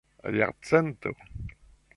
[0.37, 1.11] jarcento